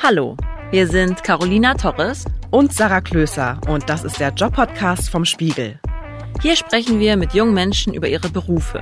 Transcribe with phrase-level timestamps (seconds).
[0.00, 0.36] Hallo,
[0.70, 5.80] wir sind Carolina Torres und Sarah Klöser und das ist der Job-Podcast vom Spiegel.
[6.40, 8.80] Hier sprechen wir mit jungen Menschen über ihre Berufe.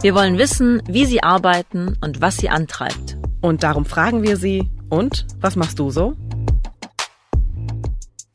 [0.00, 3.18] Wir wollen wissen, wie sie arbeiten und was sie antreibt.
[3.42, 6.14] Und darum fragen wir sie, und was machst du so?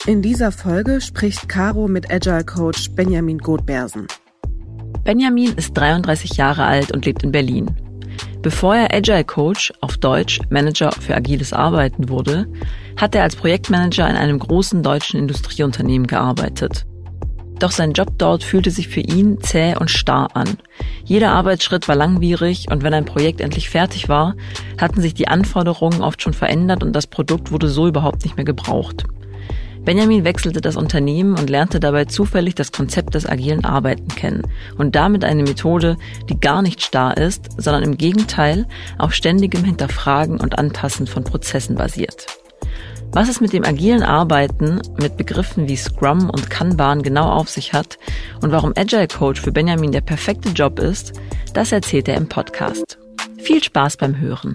[0.06, 4.06] In dieser Folge spricht Caro mit Agile Coach Benjamin Goldbersen.
[5.04, 7.72] Benjamin ist 33 Jahre alt und lebt in Berlin.
[8.42, 12.48] Bevor er Agile Coach, auf Deutsch Manager für agiles Arbeiten wurde,
[12.98, 16.86] hat er als Projektmanager in einem großen deutschen Industrieunternehmen gearbeitet.
[17.60, 20.58] Doch sein Job dort fühlte sich für ihn zäh und starr an.
[21.04, 24.36] Jeder Arbeitsschritt war langwierig und wenn ein Projekt endlich fertig war,
[24.80, 28.46] hatten sich die Anforderungen oft schon verändert und das Produkt wurde so überhaupt nicht mehr
[28.46, 29.06] gebraucht.
[29.84, 34.44] Benjamin wechselte das Unternehmen und lernte dabei zufällig das Konzept des agilen Arbeiten kennen
[34.78, 35.98] und damit eine Methode,
[36.30, 38.68] die gar nicht starr ist, sondern im Gegenteil
[39.00, 42.28] auf ständigem Hinterfragen und Anpassen von Prozessen basiert.
[43.14, 47.74] Was es mit dem agilen Arbeiten mit Begriffen wie Scrum und Kanban genau auf sich
[47.74, 47.98] hat
[48.42, 51.14] und warum Agile Coach für Benjamin der perfekte Job ist,
[51.54, 53.00] das erzählt er im Podcast.
[53.40, 54.54] Viel Spaß beim Hören.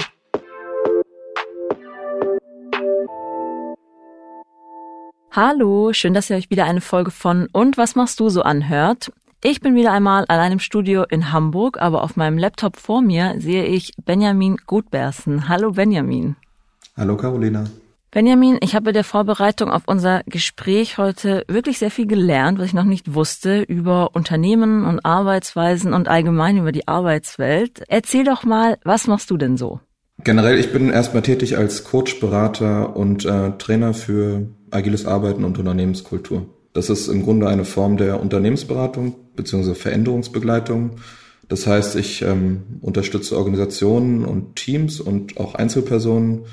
[5.36, 9.12] Hallo, schön, dass ihr euch wieder eine Folge von Und was machst du so anhört.
[9.44, 13.34] Ich bin wieder einmal allein im Studio in Hamburg, aber auf meinem Laptop vor mir
[13.36, 15.46] sehe ich Benjamin Gutbersen.
[15.46, 16.36] Hallo Benjamin.
[16.96, 17.64] Hallo Carolina.
[18.10, 22.68] Benjamin, ich habe bei der Vorbereitung auf unser Gespräch heute wirklich sehr viel gelernt, was
[22.68, 27.82] ich noch nicht wusste über Unternehmen und Arbeitsweisen und allgemein über die Arbeitswelt.
[27.88, 29.80] Erzähl doch mal, was machst du denn so?
[30.24, 34.46] Generell, ich bin erstmal tätig als Coach, Berater und äh, Trainer für
[34.76, 36.46] agiles Arbeiten und Unternehmenskultur.
[36.72, 39.74] Das ist im Grunde eine Form der Unternehmensberatung bzw.
[39.74, 40.92] Veränderungsbegleitung.
[41.48, 46.44] Das heißt, ich ähm, unterstütze Organisationen und Teams und auch Einzelpersonen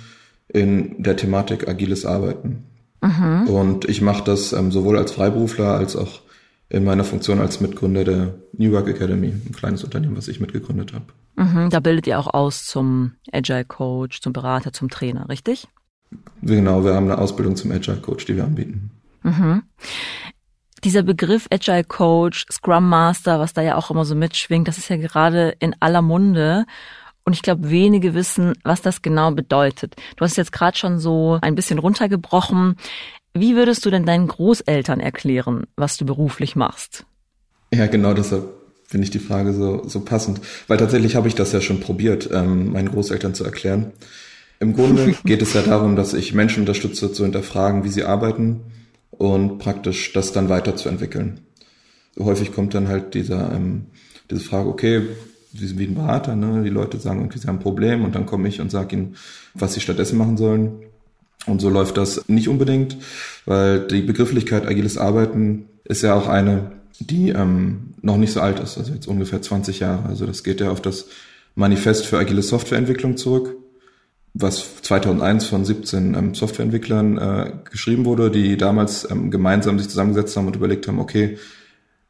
[0.48, 2.64] in der Thematik agiles Arbeiten.
[3.02, 3.48] Mhm.
[3.48, 6.22] Und ich mache das ähm, sowohl als Freiberufler als auch
[6.70, 10.94] in meiner Funktion als Mitgründer der New Work Academy, ein kleines Unternehmen, was ich mitgegründet
[10.94, 11.06] habe.
[11.36, 15.68] Mhm, da bildet ihr auch aus zum Agile Coach, zum Berater, zum Trainer, richtig?
[16.42, 18.92] Genau, wir haben eine Ausbildung zum Agile Coach, die wir anbieten.
[19.24, 19.64] Mhm.
[20.84, 24.90] Dieser Begriff Agile Coach, Scrum Master, was da ja auch immer so mitschwingt, das ist
[24.90, 26.66] ja gerade in aller Munde.
[27.26, 29.96] Und ich glaube, wenige wissen, was das genau bedeutet.
[30.18, 32.76] Du hast jetzt gerade schon so ein bisschen runtergebrochen.
[33.34, 37.06] Wie würdest du denn deinen Großeltern erklären, was du beruflich machst?
[37.74, 38.50] Ja, genau deshalb
[38.86, 40.42] finde ich die Frage so, so passend.
[40.68, 43.94] Weil tatsächlich habe ich das ja schon probiert, ähm, meinen Großeltern zu erklären.
[44.64, 48.62] Im Grunde geht es ja darum, dass ich Menschen unterstütze, zu hinterfragen, wie sie arbeiten
[49.12, 51.42] und praktisch das dann weiterzuentwickeln.
[52.18, 53.88] Häufig kommt dann halt dieser, ähm,
[54.32, 55.02] diese Frage, okay,
[55.54, 56.64] sie sind wie ein Berater, ne?
[56.64, 59.16] die Leute sagen, okay, sie haben ein Problem und dann komme ich und sage ihnen,
[59.54, 60.72] was sie stattdessen machen sollen.
[61.46, 62.96] Und so läuft das nicht unbedingt,
[63.46, 68.62] weil die Begrifflichkeit agiles Arbeiten ist ja auch eine, die ähm, noch nicht so alt
[68.62, 70.08] ist, also jetzt ungefähr 20 Jahre.
[70.08, 71.08] Also das geht ja auf das
[71.56, 73.58] Manifest für agile Softwareentwicklung zurück
[74.34, 80.36] was 2001 von 17 ähm, Softwareentwicklern äh, geschrieben wurde, die damals ähm, gemeinsam sich zusammengesetzt
[80.36, 81.38] haben und überlegt haben, okay,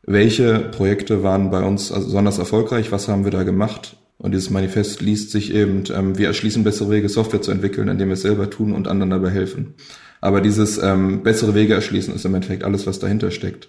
[0.06, 3.98] welche Projekte waren bei uns also besonders erfolgreich, was haben wir da gemacht?
[4.18, 8.08] Und dieses Manifest liest sich eben, ähm, wir erschließen bessere Wege, Software zu entwickeln, indem
[8.08, 9.74] wir es selber tun und anderen dabei helfen.
[10.22, 13.68] Aber dieses ähm, bessere Wege erschließen ist im Endeffekt alles, was dahinter steckt.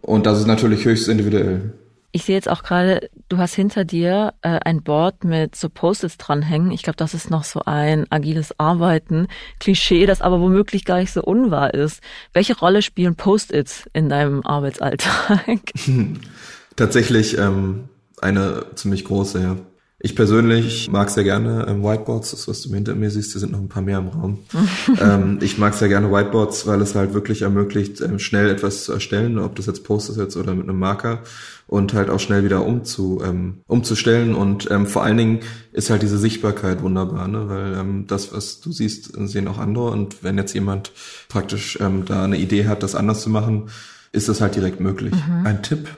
[0.00, 1.74] Und das ist natürlich höchst individuell.
[2.10, 6.16] Ich sehe jetzt auch gerade, du hast hinter dir äh, ein Board mit so Post-its
[6.16, 6.70] dranhängen.
[6.70, 9.28] Ich glaube, das ist noch so ein agiles Arbeiten,
[9.60, 12.02] Klischee, das aber womöglich gar nicht so unwahr ist.
[12.32, 15.60] Welche Rolle spielen Post-its in deinem Arbeitsalltag?
[16.76, 17.88] Tatsächlich ähm,
[18.22, 19.56] eine ziemlich große, ja.
[20.00, 23.50] Ich persönlich mag sehr gerne ähm, Whiteboards, das was du hinter mir siehst, da sind
[23.50, 24.38] noch ein paar mehr im Raum.
[25.00, 28.92] ähm, ich mag sehr gerne Whiteboards, weil es halt wirklich ermöglicht, ähm, schnell etwas zu
[28.92, 31.24] erstellen, ob das jetzt Post ist jetzt oder mit einem Marker
[31.66, 34.36] und halt auch schnell wieder umzu, ähm, umzustellen.
[34.36, 35.40] Und ähm, vor allen Dingen
[35.72, 37.48] ist halt diese Sichtbarkeit wunderbar, ne?
[37.48, 39.90] weil ähm, das, was du siehst, sehen auch andere.
[39.90, 40.92] Und wenn jetzt jemand
[41.28, 43.68] praktisch ähm, da eine Idee hat, das anders zu machen,
[44.12, 45.12] ist das halt direkt möglich.
[45.12, 45.44] Mhm.
[45.44, 45.88] Ein Tipp,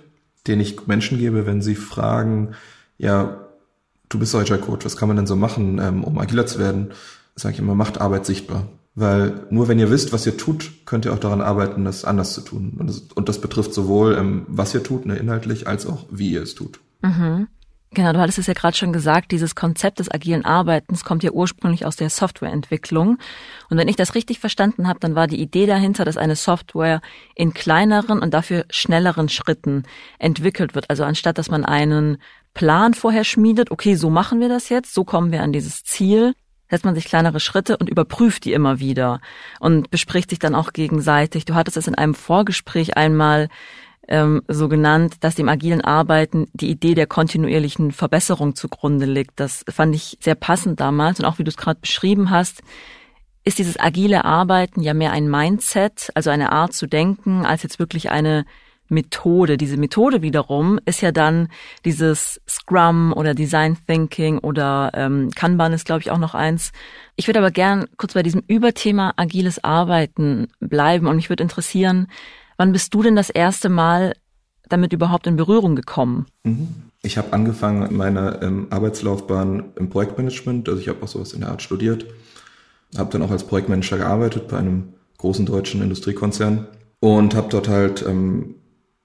[0.46, 2.54] den ich Menschen gebe, wenn sie fragen,
[2.96, 3.46] ja,
[4.10, 6.90] du bist Agile Coach, was kann man denn so machen, ähm, um agiler zu werden?
[7.36, 8.66] Sage ich immer, macht Arbeit sichtbar.
[8.94, 12.34] Weil nur wenn ihr wisst, was ihr tut, könnt ihr auch daran arbeiten, das anders
[12.34, 12.76] zu tun.
[12.78, 16.32] Und das, und das betrifft sowohl, ähm, was ihr tut, ne, inhaltlich, als auch, wie
[16.32, 16.80] ihr es tut.
[17.00, 17.46] Mhm.
[17.92, 21.32] Genau, du hattest es ja gerade schon gesagt, dieses Konzept des agilen Arbeitens kommt ja
[21.32, 23.18] ursprünglich aus der Softwareentwicklung.
[23.68, 27.00] Und wenn ich das richtig verstanden habe, dann war die Idee dahinter, dass eine Software
[27.34, 29.82] in kleineren und dafür schnelleren Schritten
[30.20, 30.88] entwickelt wird.
[30.88, 32.18] Also anstatt dass man einen
[32.54, 36.34] Plan vorher schmiedet, okay, so machen wir das jetzt, so kommen wir an dieses Ziel,
[36.68, 39.20] setzt man sich kleinere Schritte und überprüft die immer wieder
[39.58, 41.44] und bespricht sich dann auch gegenseitig.
[41.44, 43.48] Du hattest es in einem Vorgespräch einmal
[44.08, 49.38] ähm, so genannt, dass dem agilen Arbeiten die Idee der kontinuierlichen Verbesserung zugrunde liegt.
[49.38, 52.62] Das fand ich sehr passend damals und auch wie du es gerade beschrieben hast,
[53.44, 57.78] ist dieses agile Arbeiten ja mehr ein Mindset, also eine Art zu denken, als jetzt
[57.78, 58.44] wirklich eine
[58.90, 59.56] Methode.
[59.56, 61.48] Diese Methode wiederum ist ja dann
[61.84, 66.72] dieses Scrum oder Design Thinking oder ähm, Kanban ist, glaube ich, auch noch eins.
[67.16, 72.06] Ich würde aber gern kurz bei diesem Überthema agiles Arbeiten bleiben und mich würde interessieren,
[72.60, 74.12] Wann bist du denn das erste Mal
[74.68, 76.26] damit überhaupt in Berührung gekommen?
[76.44, 76.68] Mhm.
[77.00, 81.40] Ich habe angefangen in meiner ähm, Arbeitslaufbahn im Projektmanagement, also ich habe auch sowas in
[81.40, 82.04] der Art studiert,
[82.98, 86.68] habe dann auch als Projektmanager gearbeitet bei einem großen deutschen Industriekonzern
[87.00, 88.56] und habe dort halt ähm,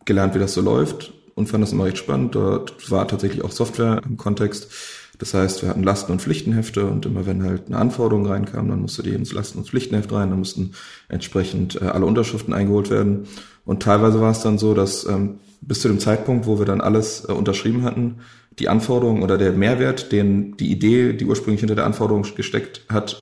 [0.06, 2.36] gelernt, wie das so läuft und fand das immer recht spannend.
[2.36, 4.72] Dort war tatsächlich auch Software im Kontext.
[5.20, 8.82] Das heißt, wir hatten Lasten- und Pflichtenhefte und immer wenn halt eine Anforderung reinkam, dann
[8.82, 10.72] musste die ins Lasten- und Pflichtenheft rein, dann mussten
[11.08, 13.28] entsprechend äh, alle Unterschriften eingeholt werden.
[13.64, 16.82] Und teilweise war es dann so, dass ähm, bis zu dem Zeitpunkt, wo wir dann
[16.82, 18.18] alles äh, unterschrieben hatten,
[18.60, 23.20] die Anforderung oder der Mehrwert, den die Idee, die ursprünglich hinter der Anforderung gesteckt hat,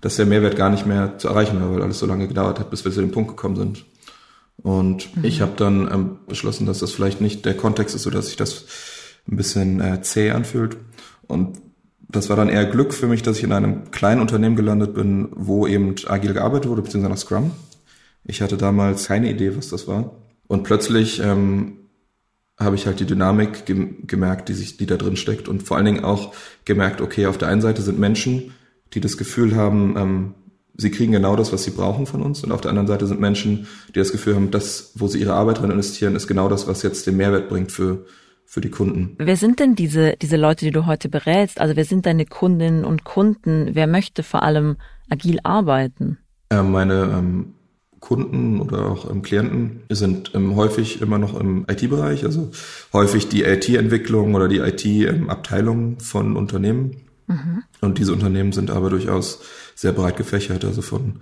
[0.00, 2.70] dass der Mehrwert gar nicht mehr zu erreichen war, weil alles so lange gedauert hat,
[2.70, 3.84] bis wir zu dem Punkt gekommen sind.
[4.66, 5.24] Und mhm.
[5.24, 8.36] ich habe dann ähm, beschlossen, dass das vielleicht nicht der Kontext ist, so dass sich
[8.36, 8.64] das
[9.28, 10.76] ein bisschen äh, zäh anfühlt.
[11.28, 11.58] Und
[12.08, 15.28] das war dann eher Glück für mich, dass ich in einem kleinen Unternehmen gelandet bin,
[15.36, 17.52] wo eben agil gearbeitet wurde, beziehungsweise nach Scrum.
[18.24, 20.16] Ich hatte damals keine Idee, was das war.
[20.48, 21.76] Und plötzlich ähm,
[22.58, 25.76] habe ich halt die Dynamik gem gemerkt, die sich, die da drin steckt und vor
[25.76, 26.34] allen Dingen auch
[26.64, 28.52] gemerkt, okay, auf der einen Seite sind Menschen,
[28.94, 30.34] die das Gefühl haben, ähm,
[30.76, 32.42] sie kriegen genau das, was sie brauchen von uns.
[32.44, 35.34] Und auf der anderen Seite sind Menschen, die das Gefühl haben, das, wo sie ihre
[35.34, 38.04] Arbeit drin investieren, ist genau das, was jetzt den Mehrwert bringt für,
[38.44, 39.16] für die Kunden.
[39.18, 41.60] Wer sind denn diese, diese Leute, die du heute berätst?
[41.60, 43.70] Also wer sind deine Kundinnen und Kunden?
[43.72, 44.76] Wer möchte vor allem
[45.08, 46.18] agil arbeiten?
[46.50, 47.54] Äh, meine ähm,
[48.00, 52.50] Kunden oder auch ähm, Klienten sind ähm, häufig immer noch im IT-Bereich, also
[52.92, 57.05] häufig die IT-Entwicklung oder die IT-Abteilung von Unternehmen.
[57.26, 57.62] Mhm.
[57.80, 59.40] Und diese Unternehmen sind aber durchaus
[59.74, 61.20] sehr breit gefächert, also von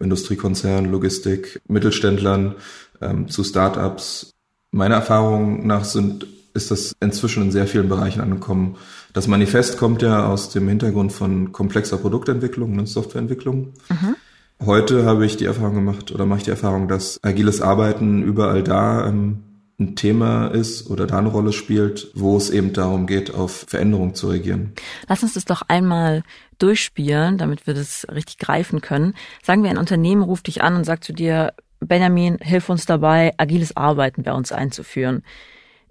[0.00, 2.56] Industriekonzernen, Logistik, Mittelständlern
[3.00, 4.32] ähm, zu Startups.
[4.70, 8.76] Meiner Erfahrung nach sind ist das inzwischen in sehr vielen Bereichen angekommen.
[9.12, 13.72] Das Manifest kommt ja aus dem Hintergrund von komplexer Produktentwicklung, ne, Softwareentwicklung.
[13.88, 14.16] Mhm.
[14.64, 18.62] Heute habe ich die Erfahrung gemacht oder mache ich die Erfahrung, dass agiles Arbeiten überall
[18.62, 19.42] da ähm,
[19.78, 24.14] ein Thema ist oder da eine Rolle spielt, wo es eben darum geht, auf Veränderungen
[24.14, 24.72] zu reagieren.
[25.08, 26.22] Lass uns das doch einmal
[26.58, 29.14] durchspielen, damit wir das richtig greifen können.
[29.42, 33.34] Sagen wir, ein Unternehmen ruft dich an und sagt zu dir, Benjamin, hilf uns dabei,
[33.36, 35.22] agiles Arbeiten bei uns einzuführen.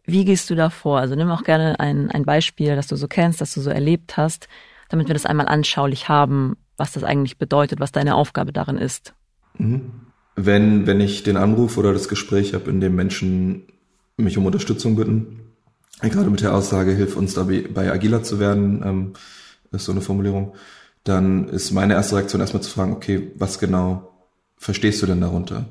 [0.06, 1.00] Wie gehst du da vor?
[1.00, 4.18] Also nimm auch gerne ein, ein Beispiel, das du so kennst, das du so erlebt
[4.18, 4.47] hast,
[4.89, 9.13] damit wir das einmal anschaulich haben, was das eigentlich bedeutet, was deine Aufgabe darin ist.
[9.57, 9.91] Mhm.
[10.36, 13.68] Wenn, wenn ich den Anruf oder das Gespräch habe, in dem Menschen
[14.18, 15.39] mich um Unterstützung bitten,
[16.01, 19.13] gerade mit der Aussage, hilf uns dabei agiler zu werden, ähm,
[19.71, 20.54] ist so eine Formulierung,
[21.04, 24.13] dann ist meine erste Reaktion erstmal zu fragen, okay, was genau
[24.57, 25.65] verstehst du denn darunter?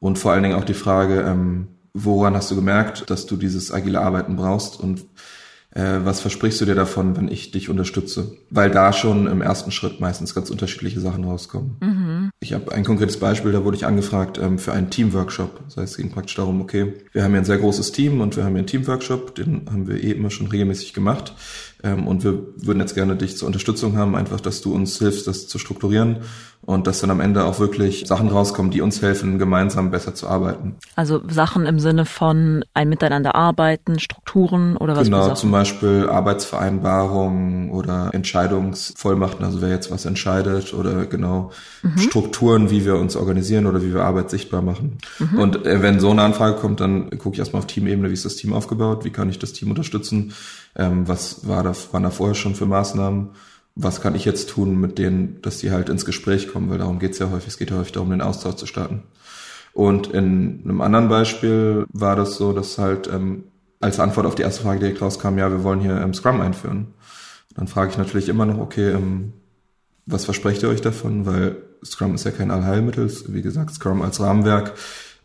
[0.00, 3.72] Und vor allen Dingen auch die Frage, ähm, woran hast du gemerkt, dass du dieses
[3.72, 5.04] agile Arbeiten brauchst und
[5.70, 8.36] äh, was versprichst du dir davon, wenn ich dich unterstütze?
[8.50, 11.76] Weil da schon im ersten Schritt meistens ganz unterschiedliche Sachen rauskommen.
[11.80, 12.13] Mhm.
[12.40, 15.60] Ich habe ein konkretes Beispiel, da wurde ich angefragt ähm, für einen Teamworkshop.
[15.66, 18.36] Das heißt, es ging praktisch darum, okay, wir haben hier ein sehr großes Team und
[18.36, 21.34] wir haben hier einen Teamworkshop, den haben wir eh immer schon regelmäßig gemacht.
[21.82, 25.26] Ähm, und wir würden jetzt gerne dich zur Unterstützung haben, einfach, dass du uns hilfst,
[25.26, 26.18] das zu strukturieren
[26.66, 30.28] und dass dann am Ende auch wirklich Sachen rauskommen, die uns helfen, gemeinsam besser zu
[30.28, 30.76] arbeiten.
[30.96, 35.04] Also Sachen im Sinne von ein Miteinander arbeiten, Strukturen oder was?
[35.04, 41.50] Genau, zum Beispiel Arbeitsvereinbarungen oder Entscheidungsvollmachten, also wer jetzt was entscheidet oder genau
[41.82, 41.98] mhm.
[41.98, 44.98] Strukturen, wie wir uns organisieren oder wie wir Arbeit sichtbar machen.
[45.18, 45.38] Mhm.
[45.38, 48.24] Und äh, wenn so eine Anfrage kommt, dann gucke ich erstmal auf Teamebene, wie ist
[48.24, 50.32] das Team aufgebaut, wie kann ich das Team unterstützen,
[50.76, 53.30] ähm, was war da, waren da vorher schon für Maßnahmen
[53.76, 56.98] was kann ich jetzt tun mit denen, dass die halt ins Gespräch kommen, weil darum
[56.98, 59.02] geht's ja häufig, es geht ja häufig darum, den Austausch zu starten.
[59.72, 63.44] Und in einem anderen Beispiel war das so, dass halt ähm,
[63.80, 66.94] als Antwort auf die erste Frage direkt rauskam, ja, wir wollen hier ähm, Scrum einführen.
[67.56, 69.32] Dann frage ich natürlich immer noch, okay, ähm,
[70.06, 71.26] was versprecht ihr euch davon?
[71.26, 73.10] Weil Scrum ist ja kein Allheilmittel.
[73.28, 74.74] Wie gesagt, Scrum als Rahmenwerk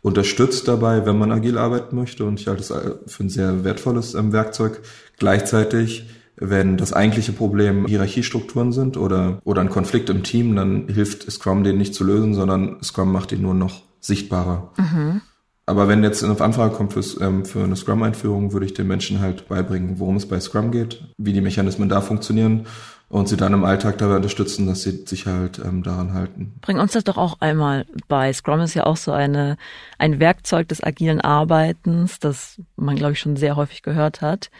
[0.02, 2.72] unterstützt dabei, wenn man agil arbeiten möchte und ich halte es
[3.12, 4.80] für ein sehr wertvolles ähm, Werkzeug.
[5.18, 6.08] Gleichzeitig,
[6.40, 11.62] wenn das eigentliche Problem Hierarchiestrukturen sind oder, oder ein Konflikt im Team, dann hilft Scrum
[11.62, 14.72] den nicht zu lösen, sondern Scrum macht ihn nur noch sichtbarer.
[14.76, 15.20] Mhm.
[15.66, 19.20] Aber wenn jetzt eine Anfrage kommt für, ähm, für eine Scrum-Einführung, würde ich den Menschen
[19.20, 22.66] halt beibringen, worum es bei Scrum geht, wie die Mechanismen da funktionieren
[23.08, 26.54] und sie dann im Alltag dabei unterstützen, dass sie sich halt ähm, daran halten.
[26.60, 28.32] Bring uns das doch auch einmal bei.
[28.32, 29.58] Scrum ist ja auch so eine
[29.98, 34.50] ein Werkzeug des agilen Arbeitens, das man glaube ich schon sehr häufig gehört hat.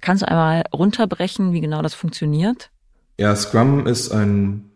[0.00, 2.70] Kannst du einmal runterbrechen, wie genau das funktioniert?
[3.18, 4.70] Ja, Scrum ist ein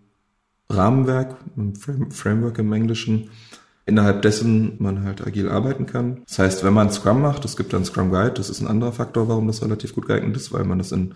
[0.69, 1.75] Rahmenwerk, ein
[2.11, 3.31] Framework im Englischen,
[3.87, 6.23] innerhalb dessen man halt agil arbeiten kann.
[6.27, 8.93] Das heißt, wenn man Scrum macht, es gibt dann Scrum Guide, das ist ein anderer
[8.93, 11.15] Faktor, warum das relativ gut geeignet ist, weil man das in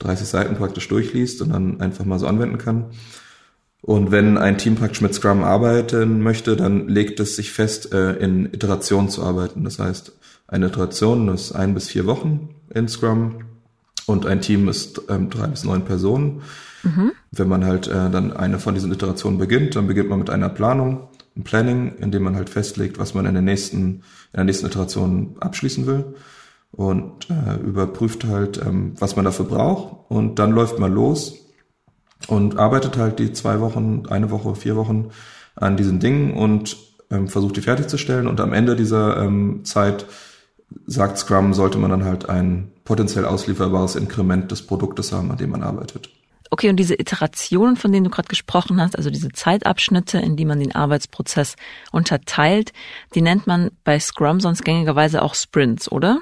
[0.00, 2.86] 30 Seiten praktisch durchliest und dann einfach mal so anwenden kann.
[3.80, 8.14] Und wenn ein Team praktisch mit Scrum arbeiten möchte, dann legt es sich fest, äh,
[8.14, 9.64] in Iterationen zu arbeiten.
[9.64, 10.12] Das heißt,
[10.48, 13.44] eine Iteration ist ein bis vier Wochen in Scrum
[14.06, 16.42] und ein Team ist ähm, drei bis neun Personen.
[16.82, 17.12] Mhm.
[17.30, 20.48] Wenn man halt äh, dann eine von diesen Iterationen beginnt, dann beginnt man mit einer
[20.48, 24.44] Planung ein Planning, in dem man halt festlegt, was man in der nächsten, in der
[24.44, 26.14] nächsten Iteration abschließen will
[26.72, 31.34] und äh, überprüft halt, ähm, was man dafür braucht und dann läuft man los
[32.26, 35.10] und arbeitet halt die zwei Wochen, eine Woche, vier Wochen
[35.54, 36.76] an diesen Dingen und
[37.10, 40.06] ähm, versucht die fertigzustellen und am Ende dieser ähm, Zeit
[40.86, 45.50] sagt Scrum, sollte man dann halt ein potenziell auslieferbares Inkrement des Produktes haben, an dem
[45.50, 46.10] man arbeitet.
[46.50, 50.46] Okay, und diese Iterationen, von denen du gerade gesprochen hast, also diese Zeitabschnitte, in die
[50.46, 51.56] man den Arbeitsprozess
[51.92, 52.72] unterteilt,
[53.14, 56.20] die nennt man bei Scrum sonst gängigerweise auch Sprints, oder?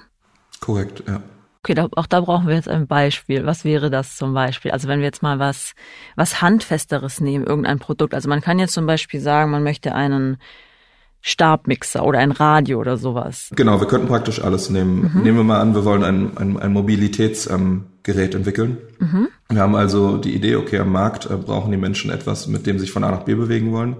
[0.61, 1.23] Korrekt, ja.
[1.62, 3.45] Okay, da, auch da brauchen wir jetzt ein Beispiel.
[3.45, 4.71] Was wäre das zum Beispiel?
[4.71, 5.75] Also wenn wir jetzt mal was,
[6.15, 8.15] was Handfesteres nehmen, irgendein Produkt.
[8.15, 10.38] Also man kann jetzt zum Beispiel sagen, man möchte einen
[11.28, 13.50] Stabmixer oder ein Radio oder sowas.
[13.56, 15.11] Genau, wir könnten praktisch alles nehmen.
[15.12, 15.23] Mhm.
[15.23, 17.50] Nehmen wir mal an, wir wollen ein, ein, ein Mobilitätsgerät
[18.35, 18.78] ähm, entwickeln.
[19.00, 19.26] Mhm.
[19.49, 22.78] Wir haben also die Idee, okay, am Markt äh, brauchen die Menschen etwas, mit dem
[22.78, 23.97] sie sich von A nach B bewegen wollen.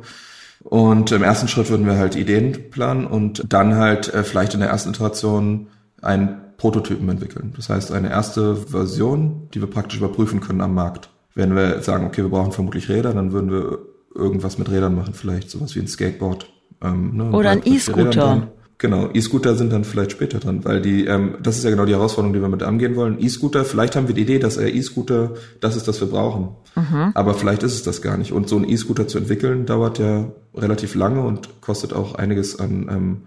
[0.61, 4.61] Und im ersten Schritt würden wir halt Ideen planen und dann halt äh, vielleicht in
[4.61, 5.67] der ersten Iteration
[6.03, 7.55] einen Prototypen entwickeln.
[7.57, 11.11] Das heißt, eine erste Version, die wir praktisch überprüfen können am Markt.
[11.35, 13.79] Wenn wir sagen, okay, wir brauchen vermutlich Räder, dann würden wir
[14.15, 16.53] irgendwas mit Rädern machen, vielleicht sowas wie ein Skateboard
[16.83, 18.49] ähm, ne, Oder ein E-Scooter.
[18.79, 21.95] Genau, E-Scooter sind dann vielleicht später dran, weil die, ähm, das ist ja genau die
[21.95, 23.17] Herausforderung, die wir mit angehen wollen.
[23.19, 26.51] E-Scooter, vielleicht haben wir die Idee, dass er E-Scooter das ist, was wir brauchen.
[26.75, 27.13] Mhm.
[27.15, 28.33] Aber vielleicht ist es das gar nicht.
[28.33, 32.89] Und so einen E-Scooter zu entwickeln, dauert ja relativ lange und kostet auch einiges an
[32.91, 33.23] ähm,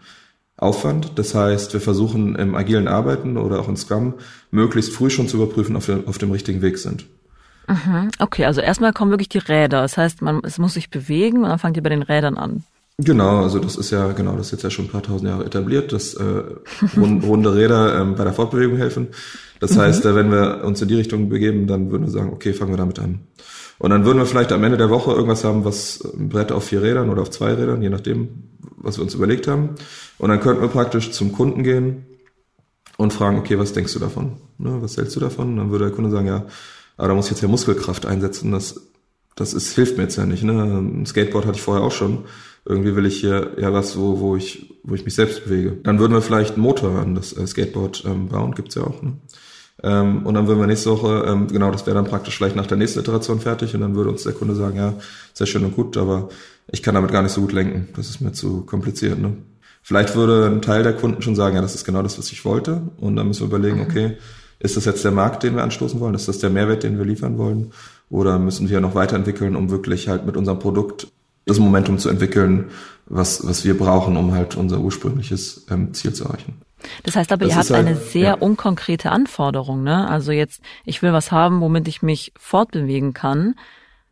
[0.56, 1.13] Aufwand.
[1.18, 4.13] Das heißt, wir versuchen im agilen Arbeiten oder auch in Scrum
[4.51, 7.08] möglichst früh schon zu überprüfen, ob wir auf dem richtigen Weg sind.
[7.68, 8.12] Mhm.
[8.20, 9.82] Okay, also erstmal kommen wirklich die Räder.
[9.82, 12.63] Das heißt, man, es muss sich bewegen und dann fangt ihr bei den Rädern an.
[13.01, 15.46] Genau, also das ist ja, genau, das ist jetzt ja schon ein paar tausend Jahre
[15.46, 16.44] etabliert, dass äh,
[16.98, 19.08] runde Räder ähm, bei der Fortbewegung helfen.
[19.62, 19.79] Das mhm.
[19.79, 22.74] heißt, äh, wenn wir uns in die Richtung begeben, dann würden wir sagen, okay, fangen
[22.74, 23.22] wir damit an.
[23.77, 26.65] Und dann würden wir vielleicht am Ende der Woche irgendwas haben, was ein Brett auf
[26.65, 28.44] vier Rädern oder auf zwei Rädern, je nachdem,
[28.75, 29.75] was wir uns überlegt haben.
[30.18, 32.06] Und dann könnten wir praktisch zum Kunden gehen
[32.98, 34.34] und fragen, okay, was denkst du davon?
[34.58, 35.51] Ne, was hältst du davon?
[35.51, 36.46] Und dann würde der Kunde sagen, ja,
[36.98, 38.82] aber da muss ich jetzt ja Muskelkraft einsetzen, das,
[39.39, 40.43] das ist, hilft mir jetzt ja nicht.
[40.43, 40.53] Ne?
[40.53, 42.25] Ein Skateboard hatte ich vorher auch schon
[42.65, 45.77] irgendwie will ich hier ja was, wo, wo ich, wo ich mich selbst bewege.
[45.84, 49.01] Dann würden wir vielleicht einen Motor an das äh, Skateboard ähm, bauen, gibt's ja auch.
[49.01, 49.13] Ne?
[49.81, 52.67] Ähm, und dann würden wir nächste Woche, ähm, genau, das wäre dann praktisch vielleicht nach
[52.67, 54.93] der nächsten Iteration fertig und dann würde uns der Kunde sagen, ja,
[55.34, 56.29] sehr schön und gut, aber
[56.67, 57.88] ich kann damit gar nicht so gut lenken.
[57.96, 59.19] Das ist mir zu kompliziert.
[59.19, 59.38] Ne?
[59.81, 62.43] Vielleicht würde ein Teil der Kunden schon sagen, ja, das ist genau das, was ich
[62.46, 62.81] wollte.
[62.98, 63.84] Und dann müssen wir überlegen, mhm.
[63.84, 64.17] okay,
[64.60, 66.13] ist das jetzt der Markt, den wir anstoßen wollen?
[66.13, 67.72] Ist das der Mehrwert, den wir liefern wollen?
[68.10, 71.08] Oder müssen wir noch weiterentwickeln, um wirklich halt mit unserem Produkt
[71.46, 72.70] das Momentum zu entwickeln,
[73.06, 76.62] was, was wir brauchen, um halt unser ursprüngliches ähm, Ziel zu erreichen.
[77.04, 78.34] Das heißt aber, das ihr habt halt, eine sehr ja.
[78.36, 80.08] unkonkrete Anforderung, ne?
[80.08, 83.56] Also jetzt, ich will was haben, womit ich mich fortbewegen kann.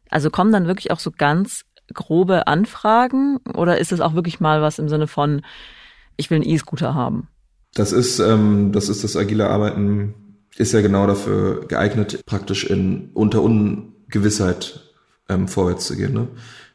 [0.10, 1.63] Also kommen dann wirklich auch so ganz
[1.94, 5.44] grobe Anfragen oder ist es auch wirklich mal was im Sinne von,
[6.18, 7.30] ich will einen E-Scooter haben?
[7.74, 10.13] Das ist, ähm, das ist das agile Arbeiten,
[10.56, 14.94] ist ja genau dafür geeignet, praktisch in unter Ungewissheit
[15.30, 16.13] ähm, vorwärts zu gehen.
[16.13, 16.27] Ne?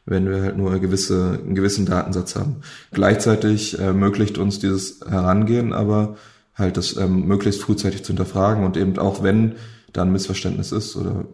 [0.05, 2.57] wenn wir halt nur eine gewisse, einen gewissen Datensatz haben.
[2.91, 6.17] Gleichzeitig äh, ermöglicht uns dieses Herangehen aber
[6.55, 9.55] halt das ähm, möglichst frühzeitig zu hinterfragen und eben auch wenn
[9.91, 11.25] da ein Missverständnis ist oder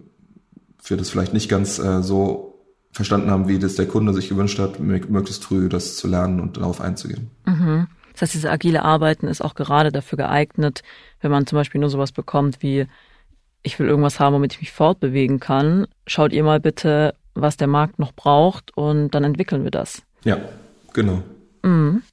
[0.86, 2.60] wir das vielleicht nicht ganz äh, so
[2.92, 6.58] verstanden haben, wie das der Kunde sich gewünscht hat, möglichst früh das zu lernen und
[6.58, 7.30] darauf einzugehen.
[7.46, 7.88] Mhm.
[8.14, 10.82] Das heißt, diese agile Arbeiten ist auch gerade dafür geeignet,
[11.22, 12.88] wenn man zum Beispiel nur sowas bekommt wie
[13.62, 15.88] ich will irgendwas haben, womit ich mich fortbewegen kann.
[16.08, 20.02] Schaut ihr mal bitte, was der Markt noch braucht und dann entwickeln wir das.
[20.24, 20.38] Ja,
[20.94, 21.24] genau.
[21.64, 22.04] Mhm.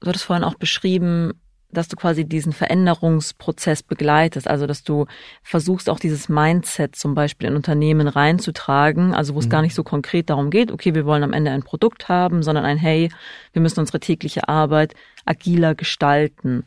[0.00, 1.32] Du hattest vorhin auch beschrieben,
[1.70, 5.06] dass du quasi diesen Veränderungsprozess begleitest, also dass du
[5.42, 9.50] versuchst auch dieses Mindset zum Beispiel in Unternehmen reinzutragen, also wo es mhm.
[9.50, 12.64] gar nicht so konkret darum geht, okay, wir wollen am Ende ein Produkt haben, sondern
[12.64, 13.10] ein Hey,
[13.52, 14.94] wir müssen unsere tägliche Arbeit
[15.26, 16.64] agiler gestalten.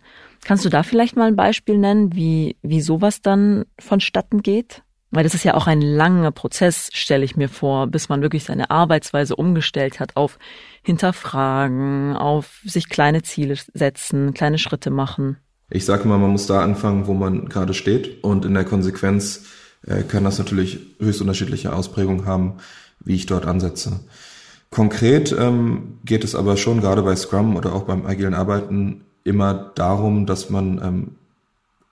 [0.47, 4.81] Kannst du da vielleicht mal ein Beispiel nennen, wie, wie sowas dann vonstatten geht?
[5.11, 8.45] Weil das ist ja auch ein langer Prozess, stelle ich mir vor, bis man wirklich
[8.45, 10.39] seine Arbeitsweise umgestellt hat auf
[10.83, 15.35] Hinterfragen, auf sich kleine Ziele setzen, kleine Schritte machen.
[15.69, 18.23] Ich sage immer, man muss da anfangen, wo man gerade steht.
[18.23, 19.47] Und in der Konsequenz
[19.85, 22.59] äh, kann das natürlich höchst unterschiedliche Ausprägungen haben,
[23.03, 23.99] wie ich dort ansetze.
[24.69, 29.71] Konkret ähm, geht es aber schon gerade bei Scrum oder auch beim agilen Arbeiten immer
[29.75, 31.07] darum, dass man ähm,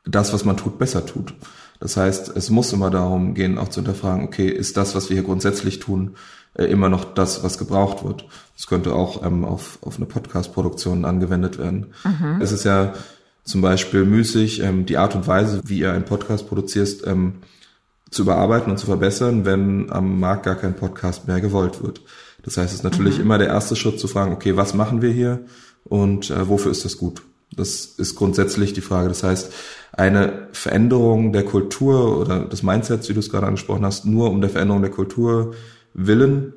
[0.06, 1.34] das, was man tut, besser tut.
[1.80, 5.15] Das heißt, es muss immer darum gehen, auch zu hinterfragen, okay, ist das, was wir
[5.15, 6.15] hier grundsätzlich tun,
[6.54, 8.25] äh, immer noch das, was gebraucht wird?
[8.56, 11.88] Das könnte auch ähm, auf, auf eine Podcast-Produktion angewendet werden.
[12.04, 12.42] Mhm.
[12.42, 12.94] Es ist ja
[13.44, 17.36] zum Beispiel müßig, ähm, die Art und Weise, wie ihr einen Podcast produziert, ähm,
[18.10, 22.01] zu überarbeiten und zu verbessern, wenn am Markt gar kein Podcast mehr gewollt wird.
[22.44, 23.24] Das heißt, es ist natürlich mhm.
[23.24, 25.42] immer der erste Schritt zu fragen, okay, was machen wir hier
[25.86, 27.22] und äh, wofür ist das gut?
[27.56, 29.08] Das ist grundsätzlich die Frage.
[29.08, 29.54] Das heißt,
[29.94, 34.42] eine Veränderung der Kultur oder des Mindsets, wie du es gerade angesprochen hast, nur um
[34.42, 35.54] der Veränderung der Kultur
[35.94, 36.54] willen,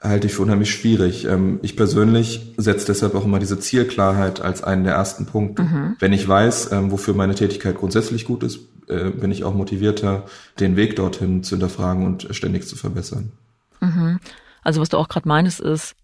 [0.00, 1.24] halte ich für unheimlich schwierig.
[1.24, 5.62] Ähm, ich persönlich setze deshalb auch immer diese Zielklarheit als einen der ersten Punkte.
[5.62, 5.96] Mhm.
[5.98, 10.24] Wenn ich weiß, ähm, wofür meine Tätigkeit grundsätzlich gut ist, äh, bin ich auch motivierter,
[10.60, 13.32] den Weg dorthin zu hinterfragen und ständig zu verbessern.
[13.80, 14.20] Mhm.
[14.62, 15.94] Also was du auch gerade meinst, ist,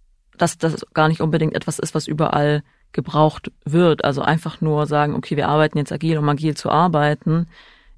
[0.43, 4.05] dass das gar nicht unbedingt etwas ist, was überall gebraucht wird.
[4.05, 7.47] Also einfach nur sagen, okay, wir arbeiten jetzt agil, um agil zu arbeiten,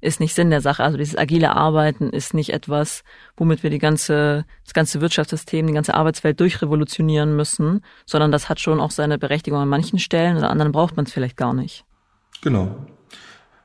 [0.01, 0.83] ist nicht Sinn der Sache.
[0.83, 3.03] Also dieses agile Arbeiten ist nicht etwas,
[3.37, 8.59] womit wir die ganze, das ganze Wirtschaftssystem, die ganze Arbeitswelt durchrevolutionieren müssen, sondern das hat
[8.59, 11.85] schon auch seine Berechtigung an manchen Stellen, an anderen braucht man es vielleicht gar nicht.
[12.41, 12.75] Genau.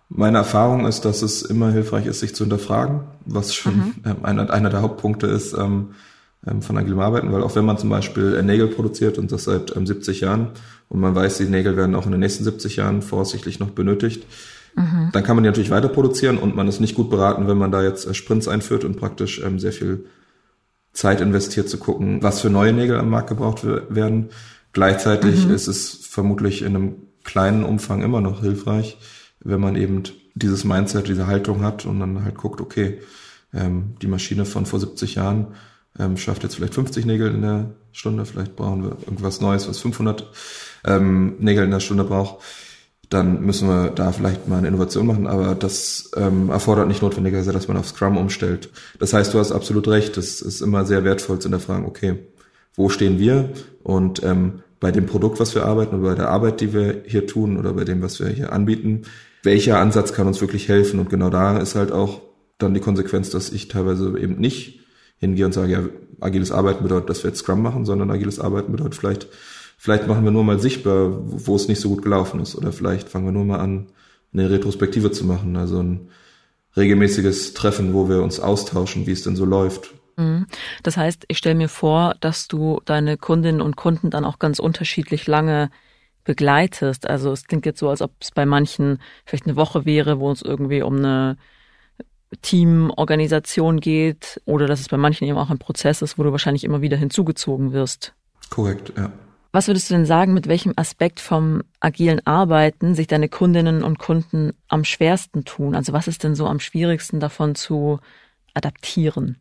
[0.08, 3.94] Meine Erfahrung ist, dass es immer hilfreich ist, sich zu hinterfragen, was schon mhm.
[4.06, 5.94] Ähm, einer, einer der Hauptpunkte ist, ähm,
[6.48, 9.44] ähm, von agilem Arbeiten, weil auch wenn man zum Beispiel äh, Nägel produziert und das
[9.44, 10.48] seit 70 ähm, Jahren
[10.88, 14.24] und man weiß, die Nägel werden auch in den nächsten 70 Jahren voraussichtlich noch benötigt,
[14.76, 15.10] mhm.
[15.12, 17.70] dann kann man die natürlich weiter produzieren und man ist nicht gut beraten, wenn man
[17.70, 20.06] da jetzt äh, Sprints einführt und praktisch ähm, sehr viel
[20.92, 24.30] Zeit investiert zu gucken, was für neue Nägel am Markt gebraucht werden.
[24.72, 25.54] Gleichzeitig mhm.
[25.54, 26.94] ist es vermutlich in einem
[27.24, 28.98] kleinen Umfang immer noch hilfreich,
[29.40, 30.02] wenn man eben
[30.34, 33.00] dieses Mindset, diese Haltung hat und dann halt guckt, okay,
[33.52, 35.48] ähm, die Maschine von vor 70 Jahren
[35.98, 39.78] ähm, schafft jetzt vielleicht 50 Nägel in der Stunde, vielleicht brauchen wir irgendwas Neues, was
[39.78, 40.30] 500
[40.86, 42.38] ähm, Nägel in der Stunde braucht,
[43.10, 47.52] dann müssen wir da vielleicht mal eine Innovation machen, aber das ähm, erfordert nicht notwendigerweise,
[47.52, 48.70] dass man auf Scrum umstellt.
[48.98, 52.18] Das heißt, du hast absolut recht, es ist immer sehr wertvoll zu hinterfragen, okay,
[52.74, 53.50] wo stehen wir?
[53.82, 57.26] Und ähm, bei dem Produkt, was wir arbeiten oder bei der Arbeit, die wir hier
[57.26, 59.02] tun oder bei dem, was wir hier anbieten,
[59.42, 61.00] welcher Ansatz kann uns wirklich helfen?
[61.00, 62.20] Und genau da ist halt auch
[62.58, 64.77] dann die Konsequenz, dass ich teilweise eben nicht
[65.18, 65.82] hingehe und sage, ja,
[66.20, 69.28] agiles Arbeiten bedeutet, dass wir jetzt Scrum machen, sondern agiles Arbeiten bedeutet vielleicht,
[69.76, 72.56] vielleicht machen wir nur mal sichtbar, wo es nicht so gut gelaufen ist.
[72.56, 73.86] Oder vielleicht fangen wir nur mal an,
[74.32, 76.08] eine Retrospektive zu machen, also ein
[76.76, 79.94] regelmäßiges Treffen, wo wir uns austauschen, wie es denn so läuft.
[80.16, 80.46] Mhm.
[80.82, 84.58] Das heißt, ich stelle mir vor, dass du deine Kundinnen und Kunden dann auch ganz
[84.58, 85.70] unterschiedlich lange
[86.24, 87.08] begleitest.
[87.08, 90.30] Also es klingt jetzt so, als ob es bei manchen vielleicht eine Woche wäre, wo
[90.30, 91.36] es irgendwie um eine
[92.42, 96.64] Teamorganisation geht oder dass es bei manchen eben auch ein Prozess ist, wo du wahrscheinlich
[96.64, 98.14] immer wieder hinzugezogen wirst.
[98.50, 99.12] Korrekt, ja.
[99.50, 103.98] Was würdest du denn sagen, mit welchem Aspekt vom agilen Arbeiten sich deine Kundinnen und
[103.98, 105.74] Kunden am schwersten tun?
[105.74, 107.98] Also was ist denn so am schwierigsten davon zu
[108.52, 109.36] adaptieren?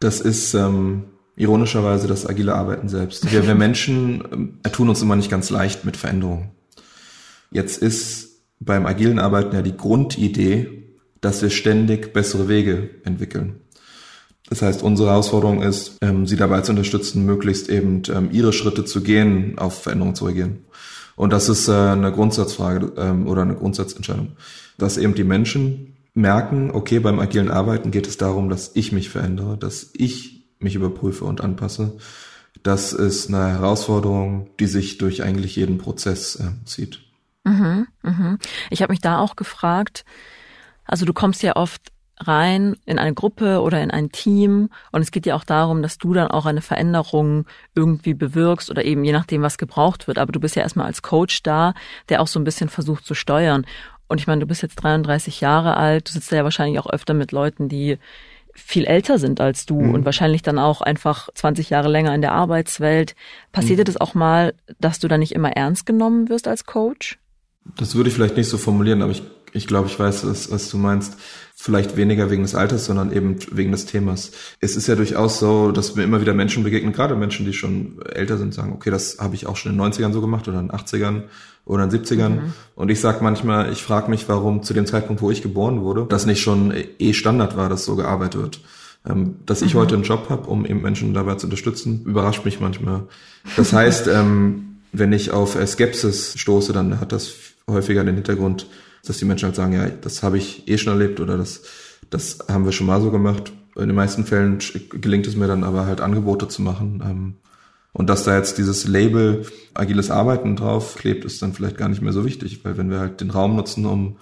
[0.00, 1.04] Das ist ähm,
[1.36, 3.30] ironischerweise das agile Arbeiten selbst.
[3.30, 6.52] Wir, wir Menschen äh, tun uns immer nicht ganz leicht mit Veränderungen.
[7.50, 10.89] Jetzt ist beim agilen Arbeiten ja die Grundidee,
[11.20, 13.60] dass wir ständig bessere Wege entwickeln.
[14.48, 18.84] Das heißt, unsere Herausforderung ist, ähm, sie dabei zu unterstützen, möglichst eben ähm, ihre Schritte
[18.84, 20.64] zu gehen, auf Veränderungen zu reagieren.
[21.14, 24.32] Und das ist äh, eine Grundsatzfrage ähm, oder eine Grundsatzentscheidung,
[24.76, 29.08] dass eben die Menschen merken, okay, beim agilen Arbeiten geht es darum, dass ich mich
[29.08, 31.96] verändere, dass ich mich überprüfe und anpasse.
[32.62, 37.00] Das ist eine Herausforderung, die sich durch eigentlich jeden Prozess äh, zieht.
[37.44, 38.38] Mhm, mhm.
[38.70, 40.04] Ich habe mich da auch gefragt,
[40.90, 45.10] also du kommst ja oft rein in eine Gruppe oder in ein Team und es
[45.10, 49.12] geht ja auch darum, dass du dann auch eine Veränderung irgendwie bewirkst oder eben je
[49.12, 50.18] nachdem, was gebraucht wird.
[50.18, 51.74] Aber du bist ja erstmal als Coach da,
[52.08, 53.64] der auch so ein bisschen versucht zu steuern.
[54.08, 57.14] Und ich meine, du bist jetzt 33 Jahre alt, du sitzt ja wahrscheinlich auch öfter
[57.14, 57.98] mit Leuten, die
[58.52, 59.94] viel älter sind als du mhm.
[59.94, 63.14] und wahrscheinlich dann auch einfach 20 Jahre länger in der Arbeitswelt.
[63.52, 63.84] Passiert mhm.
[63.84, 67.18] das auch mal, dass du dann nicht immer ernst genommen wirst als Coach?
[67.76, 70.70] Das würde ich vielleicht nicht so formulieren, aber ich, ich glaube, ich weiß, was, was
[70.70, 71.16] du meinst.
[71.54, 74.30] Vielleicht weniger wegen des Alters, sondern eben wegen des Themas.
[74.60, 78.00] Es ist ja durchaus so, dass mir immer wieder Menschen begegnen, gerade Menschen, die schon
[78.02, 80.58] älter sind, sagen, okay, das habe ich auch schon in den 90ern so gemacht oder
[80.58, 81.24] in den 80ern
[81.66, 82.28] oder in den 70ern.
[82.30, 82.52] Mhm.
[82.76, 86.06] Und ich sage manchmal, ich frage mich, warum zu dem Zeitpunkt, wo ich geboren wurde,
[86.08, 88.60] das nicht schon eh Standard war, dass so gearbeitet wird.
[89.08, 89.78] Ähm, dass ich mhm.
[89.78, 93.02] heute einen Job habe, um eben Menschen dabei zu unterstützen, überrascht mich manchmal.
[93.56, 97.32] Das heißt, ähm, wenn ich auf Skepsis stoße, dann hat das
[97.68, 98.66] häufiger den Hintergrund,
[99.04, 101.62] dass die Menschen halt sagen, ja, das habe ich eh schon erlebt oder das,
[102.10, 103.52] das haben wir schon mal so gemacht.
[103.76, 104.58] In den meisten Fällen
[104.90, 107.02] gelingt es mir dann aber halt Angebote zu machen.
[107.04, 107.34] Ähm,
[107.92, 112.02] und dass da jetzt dieses Label agiles Arbeiten drauf klebt, ist dann vielleicht gar nicht
[112.02, 114.16] mehr so wichtig, weil wenn wir halt den Raum nutzen, um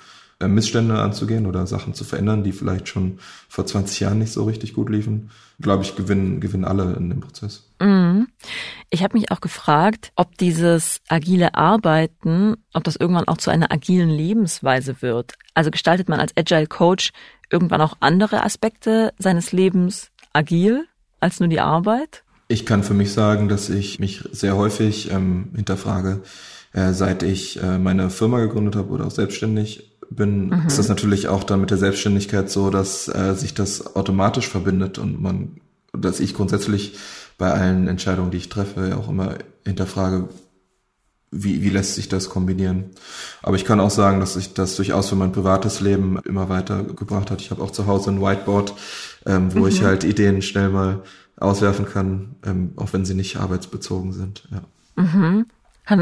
[0.47, 4.73] Missstände anzugehen oder Sachen zu verändern, die vielleicht schon vor 20 Jahren nicht so richtig
[4.73, 7.69] gut liefen, glaube ich, gewinnen, gewinnen alle in dem Prozess.
[7.81, 8.29] Mhm.
[8.91, 13.73] Ich habe mich auch gefragt, ob dieses agile Arbeiten, ob das irgendwann auch zu einer
[13.73, 15.35] agilen Lebensweise wird.
[15.55, 17.11] Also gestaltet man als Agile Coach
[17.51, 20.87] irgendwann auch andere Aspekte seines Lebens agil
[21.21, 22.23] als nur die Arbeit?
[22.49, 26.23] Ich kann für mich sagen, dass ich mich sehr häufig ähm, hinterfrage,
[26.73, 30.67] äh, seit ich äh, meine Firma gegründet habe oder auch selbstständig bin, mhm.
[30.67, 34.99] ist das natürlich auch dann mit der Selbstständigkeit so, dass äh, sich das automatisch verbindet
[34.99, 35.61] und man,
[35.93, 36.97] dass ich grundsätzlich
[37.37, 40.29] bei allen Entscheidungen, die ich treffe, ja auch immer hinterfrage,
[41.31, 42.87] wie, wie lässt sich das kombinieren?
[43.43, 46.85] Aber ich kann auch sagen, dass sich das durchaus für mein privates Leben immer weiter
[46.85, 47.43] gebracht hat.
[47.43, 48.73] Ich habe auch zu Hause ein Whiteboard,
[49.27, 49.69] ähm, wo mhm.
[49.69, 51.03] ich halt Ideen schnell mal
[51.37, 54.49] auswerfen kann, ähm, auch wenn sie nicht arbeitsbezogen sind.
[54.51, 55.03] Ja.
[55.03, 55.47] Mhm.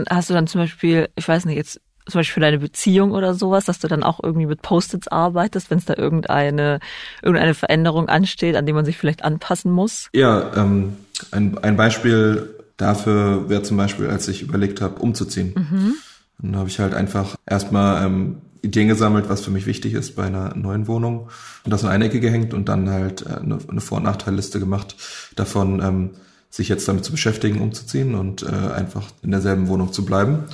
[0.08, 3.34] Hast du dann zum Beispiel, ich weiß nicht, jetzt zum Beispiel für deine Beziehung oder
[3.34, 6.80] sowas, dass du dann auch irgendwie mit Post-its arbeitest, wenn es da irgendeine,
[7.22, 10.08] irgendeine Veränderung ansteht, an die man sich vielleicht anpassen muss?
[10.12, 10.96] Ja, ähm,
[11.32, 15.54] ein, ein Beispiel dafür wäre zum Beispiel, als ich überlegt habe, umzuziehen.
[15.56, 15.94] Mhm.
[16.38, 20.24] Dann habe ich halt einfach erstmal ähm, Ideen gesammelt, was für mich wichtig ist bei
[20.24, 21.28] einer neuen Wohnung
[21.64, 24.60] und das in eine Ecke gehängt und dann halt äh, eine, eine Vor- und Nachteilliste
[24.60, 24.96] gemacht
[25.36, 26.10] davon, ähm,
[26.50, 30.44] sich jetzt damit zu beschäftigen, umzuziehen und äh, einfach in derselben Wohnung zu bleiben.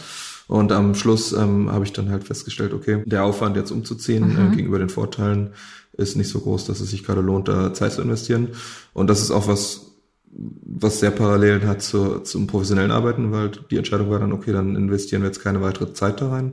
[0.52, 4.52] Und am Schluss ähm, habe ich dann halt festgestellt, okay, der Aufwand jetzt umzuziehen mhm.
[4.52, 5.54] äh, gegenüber den Vorteilen
[5.94, 8.48] ist nicht so groß, dass es sich gerade lohnt, da Zeit zu investieren.
[8.92, 9.92] Und das ist auch was,
[10.30, 14.76] was sehr Parallelen hat zu, zum professionellen Arbeiten, weil die Entscheidung war dann, okay, dann
[14.76, 16.52] investieren wir jetzt keine weitere Zeit da rein.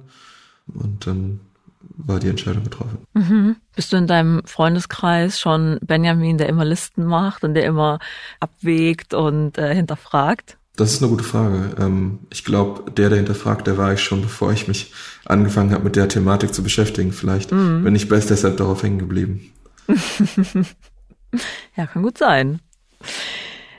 [0.73, 1.41] Und dann
[1.97, 2.99] war die Entscheidung getroffen.
[3.15, 3.57] Mhm.
[3.75, 7.99] Bist du in deinem Freundeskreis schon Benjamin, der immer Listen macht und der immer
[8.39, 10.59] abwägt und äh, hinterfragt?
[10.80, 11.76] Das ist eine gute Frage.
[11.78, 14.94] Ähm, ich glaube, der, der hinterfragt, der war ich schon, bevor ich mich
[15.26, 17.12] angefangen habe, mit der Thematik zu beschäftigen.
[17.12, 17.84] Vielleicht mhm.
[17.84, 19.52] bin ich best deshalb darauf hängen geblieben.
[21.76, 22.62] ja, kann gut sein.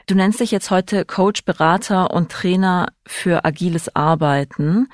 [0.05, 4.87] Du nennst dich jetzt heute Coach, Berater und Trainer für agiles Arbeiten.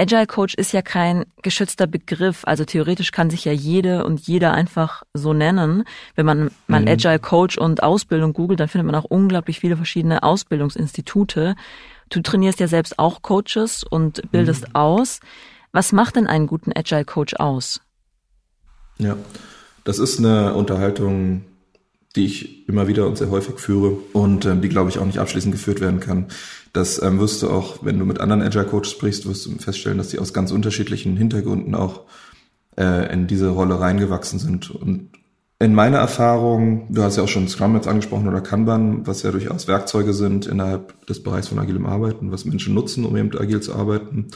[0.00, 4.54] Agile Coach ist ja kein geschützter Begriff, also theoretisch kann sich ja jede und jeder
[4.54, 5.84] einfach so nennen.
[6.14, 6.88] Wenn man mal mhm.
[6.88, 11.54] Agile Coach und Ausbildung googelt, dann findet man auch unglaublich viele verschiedene Ausbildungsinstitute.
[12.08, 14.74] Du trainierst ja selbst auch Coaches und bildest mhm.
[14.74, 15.20] aus.
[15.70, 17.82] Was macht denn einen guten Agile Coach aus?
[18.96, 19.16] Ja,
[19.84, 21.44] das ist eine Unterhaltung,
[22.16, 25.18] die ich immer wieder und sehr häufig führe und ähm, die, glaube ich, auch nicht
[25.18, 26.26] abschließend geführt werden kann.
[26.72, 29.98] Das ähm, wirst du auch, wenn du mit anderen Agile Coaches sprichst, wirst du feststellen,
[29.98, 32.02] dass die aus ganz unterschiedlichen Hintergründen auch
[32.76, 34.70] äh, in diese Rolle reingewachsen sind.
[34.70, 35.10] Und
[35.60, 39.30] in meiner Erfahrung, du hast ja auch schon Scrum jetzt angesprochen oder Kanban, was ja
[39.30, 43.60] durchaus Werkzeuge sind innerhalb des Bereichs von agilem Arbeiten, was Menschen nutzen, um eben agil
[43.60, 44.28] zu arbeiten.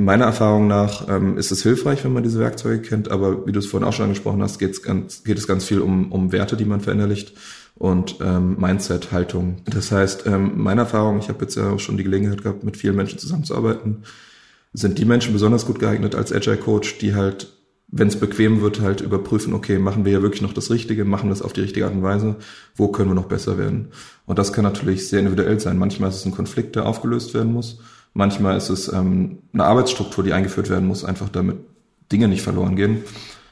[0.00, 3.58] Meiner Erfahrung nach ähm, ist es hilfreich, wenn man diese Werkzeuge kennt, aber wie du
[3.58, 6.56] es vorhin auch schon angesprochen hast, geht's ganz, geht es ganz viel um, um Werte,
[6.56, 7.32] die man verinnerlicht
[7.74, 9.56] und ähm, Mindset-Haltung.
[9.64, 12.76] Das heißt, ähm, meine Erfahrung, ich habe jetzt ja auch schon die Gelegenheit gehabt, mit
[12.76, 14.04] vielen Menschen zusammenzuarbeiten,
[14.72, 17.48] sind die Menschen besonders gut geeignet als Agile Coach, die halt,
[17.88, 21.28] wenn es bequem wird, halt überprüfen, okay, machen wir ja wirklich noch das Richtige, machen
[21.28, 22.36] das auf die richtige Art und Weise,
[22.76, 23.88] wo können wir noch besser werden?
[24.26, 25.76] Und das kann natürlich sehr individuell sein.
[25.76, 27.80] Manchmal ist es ein Konflikt, der aufgelöst werden muss
[28.14, 31.58] Manchmal ist es ähm, eine Arbeitsstruktur, die eingeführt werden muss, einfach damit
[32.10, 33.04] Dinge nicht verloren gehen.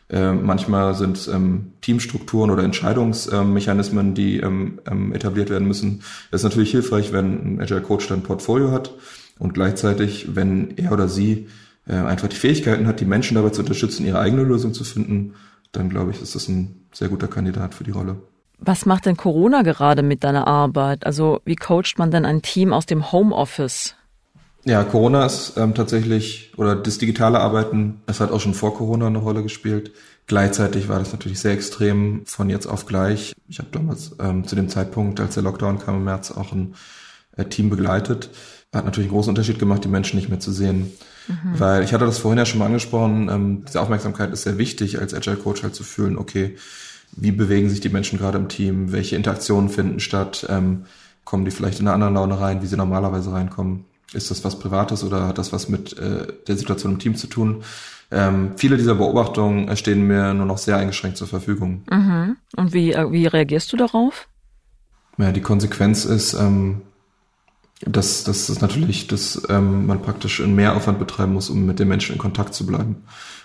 [0.08, 6.02] Äh, manchmal sind es ähm, Teamstrukturen oder Entscheidungsmechanismen, ähm, die ähm, ähm, etabliert werden müssen.
[6.30, 8.92] Das ist natürlich hilfreich, wenn ein Agile Coach dann ein Portfolio hat
[9.38, 11.48] und gleichzeitig, wenn er oder sie
[11.88, 15.34] äh, einfach die Fähigkeiten hat, die Menschen dabei zu unterstützen, ihre eigene Lösung zu finden,
[15.72, 18.16] dann glaube ich, ist das ein sehr guter Kandidat für die Rolle.
[18.58, 21.04] Was macht denn Corona gerade mit deiner Arbeit?
[21.04, 23.95] Also wie coacht man denn ein Team aus dem Homeoffice?
[24.66, 29.07] Ja, Corona ist ähm, tatsächlich, oder das digitale Arbeiten, es hat auch schon vor Corona
[29.07, 29.92] eine Rolle gespielt.
[30.26, 33.33] Gleichzeitig war das natürlich sehr extrem von jetzt auf gleich.
[33.46, 36.74] Ich habe damals ähm, zu dem Zeitpunkt, als der Lockdown kam im März, auch ein
[37.37, 38.31] äh, Team begleitet.
[38.74, 40.90] Hat natürlich einen großen Unterschied gemacht, die Menschen nicht mehr zu sehen.
[41.29, 41.61] Mhm.
[41.61, 44.98] Weil ich hatte das vorhin ja schon mal angesprochen, ähm, diese Aufmerksamkeit ist sehr wichtig,
[44.98, 46.57] als Agile Coach halt zu fühlen, okay,
[47.12, 50.87] wie bewegen sich die Menschen gerade im Team, welche Interaktionen finden statt, ähm,
[51.24, 53.85] kommen die vielleicht in einer anderen Laune rein, wie sie normalerweise reinkommen.
[54.12, 57.26] Ist das was Privates oder hat das was mit äh, der Situation im Team zu
[57.26, 57.64] tun?
[58.10, 61.82] Ähm, viele dieser Beobachtungen stehen mir nur noch sehr eingeschränkt zur Verfügung.
[61.90, 62.36] Mhm.
[62.56, 64.28] Und wie, äh, wie reagierst du darauf?
[65.18, 66.82] Ja, die Konsequenz ist, ähm,
[67.80, 71.88] dass, dass es natürlich, dass ähm, man praktisch einen Mehraufwand betreiben muss, um mit den
[71.88, 73.02] Menschen in Kontakt zu bleiben,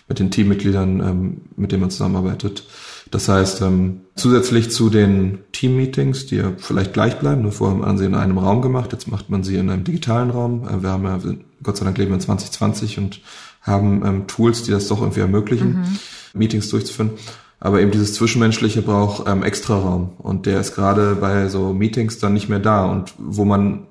[0.07, 2.63] mit den Teammitgliedern, ähm, mit denen man zusammenarbeitet.
[3.11, 7.97] Das heißt, ähm, zusätzlich zu den Team-Meetings, die ja vielleicht gleich bleiben, nur vorher haben
[7.97, 10.67] sie in einem Raum gemacht, jetzt macht man sie in einem digitalen Raum.
[10.67, 11.19] Äh, wir haben ja,
[11.61, 13.21] Gott sei Dank leben wir in 2020 und
[13.61, 15.99] haben ähm, Tools, die das doch irgendwie ermöglichen, mhm.
[16.33, 17.11] Meetings durchzuführen.
[17.59, 20.13] Aber eben dieses Zwischenmenschliche braucht ähm, extra Raum.
[20.17, 22.85] Und der ist gerade bei so Meetings dann nicht mehr da.
[22.85, 23.87] Und wo man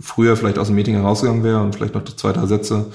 [0.00, 2.86] früher vielleicht aus dem Meeting herausgegangen wäre und vielleicht noch zwei, drei Sätze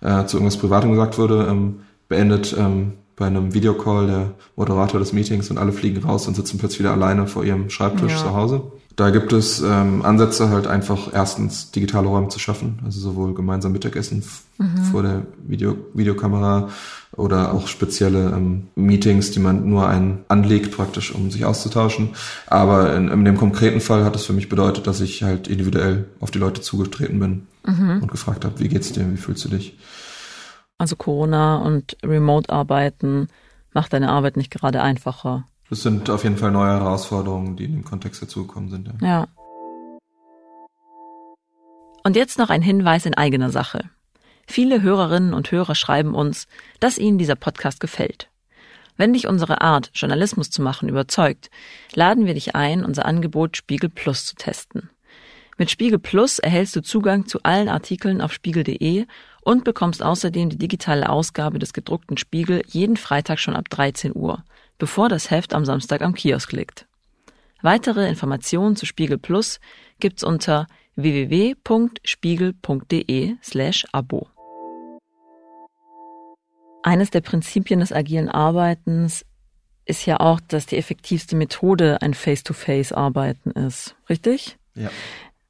[0.00, 5.12] äh, zu irgendwas Privatem gesagt wurde, ähm, beendet ähm, bei einem Videocall der Moderator des
[5.12, 8.18] Meetings und alle fliegen raus und sitzen plötzlich wieder alleine vor ihrem Schreibtisch ja.
[8.18, 8.62] zu Hause.
[8.96, 13.70] Da gibt es ähm, Ansätze, halt einfach erstens digitale Räume zu schaffen, also sowohl gemeinsam
[13.70, 14.24] Mittagessen
[14.58, 14.76] mhm.
[14.90, 16.68] vor der Video Videokamera
[17.16, 22.08] oder auch spezielle ähm, Meetings, die man nur einen anlegt praktisch, um sich auszutauschen.
[22.48, 26.06] Aber in, in dem konkreten Fall hat es für mich bedeutet, dass ich halt individuell
[26.18, 28.02] auf die Leute zugetreten bin mhm.
[28.02, 29.78] und gefragt habe, wie geht's dir, wie fühlst du dich?
[30.82, 33.28] Also Corona und Remote-Arbeiten
[33.72, 35.46] macht deine Arbeit nicht gerade einfacher.
[35.70, 38.92] Das sind auf jeden Fall neue Herausforderungen, die in dem Kontext dazugekommen sind.
[39.00, 39.06] Ja.
[39.06, 39.28] ja.
[42.02, 43.90] Und jetzt noch ein Hinweis in eigener Sache.
[44.48, 46.48] Viele Hörerinnen und Hörer schreiben uns,
[46.80, 48.28] dass ihnen dieser Podcast gefällt.
[48.96, 51.48] Wenn dich unsere Art, Journalismus zu machen, überzeugt,
[51.94, 54.90] laden wir dich ein, unser Angebot Spiegel Plus zu testen.
[55.58, 59.06] Mit Spiegel Plus erhältst du Zugang zu allen Artikeln auf spiegel.de
[59.42, 64.44] und bekommst außerdem die digitale Ausgabe des gedruckten Spiegel jeden Freitag schon ab 13 Uhr,
[64.78, 66.86] bevor das Heft am Samstag am Kiosk liegt.
[67.60, 69.60] Weitere Informationen zu Spiegel Plus
[70.00, 74.28] gibt's unter www.spiegel.de slash Abo.
[76.82, 79.24] Eines der Prinzipien des agilen Arbeitens
[79.84, 83.94] ist ja auch, dass die effektivste Methode ein Face-to-Face-Arbeiten ist.
[84.08, 84.58] Richtig?
[84.74, 84.90] Ja.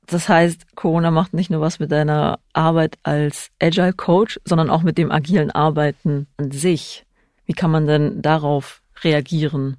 [0.06, 4.82] Das heißt, Corona macht nicht nur was mit deiner Arbeit als Agile Coach, sondern auch
[4.82, 7.06] mit dem agilen Arbeiten an sich.
[7.46, 9.76] Wie kann man denn darauf reagieren?